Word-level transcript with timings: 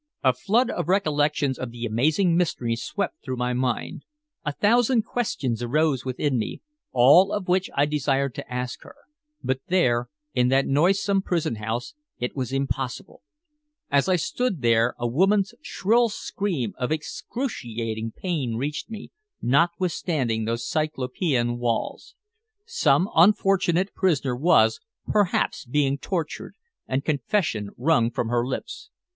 A 0.23 0.33
flood 0.33 0.71
of 0.71 0.89
recollections 0.89 1.59
of 1.59 1.69
the 1.69 1.85
amazing 1.85 2.35
mystery 2.35 2.75
swept 2.75 3.21
through 3.23 3.35
my 3.37 3.53
mind. 3.53 4.03
A 4.43 4.51
thousand 4.51 5.03
questions 5.03 5.61
arose 5.61 6.03
within 6.03 6.39
me, 6.39 6.63
all 6.91 7.31
of 7.31 7.47
which 7.47 7.69
I 7.75 7.85
desired 7.85 8.33
to 8.33 8.51
ask 8.51 8.81
her, 8.81 8.95
but 9.43 9.59
there, 9.67 10.09
in 10.33 10.47
that 10.47 10.65
noisome 10.65 11.21
prison 11.21 11.57
house, 11.57 11.93
it 12.17 12.35
was 12.35 12.51
impossible. 12.51 13.21
As 13.91 14.09
I 14.09 14.15
stood 14.15 14.63
there 14.63 14.95
a 14.97 15.05
woman's 15.07 15.53
shrill 15.61 16.09
scream 16.09 16.73
of 16.79 16.91
excruciating 16.91 18.13
pain 18.17 18.55
reached 18.55 18.89
me, 18.89 19.11
notwithstanding 19.39 20.45
those 20.45 20.67
cyclopean 20.67 21.59
walls. 21.59 22.15
Some 22.65 23.07
unfortunate 23.15 23.93
prisoner 23.93 24.35
was, 24.35 24.79
perhaps, 25.05 25.63
being 25.63 25.99
tortured 25.99 26.55
and 26.87 27.05
confession 27.05 27.69
wrung 27.77 28.09
from 28.09 28.29
her 28.29 28.43
lips. 28.43 28.89